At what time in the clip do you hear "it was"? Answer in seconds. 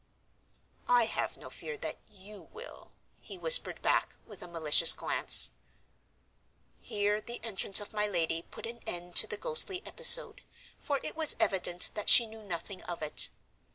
11.03-11.35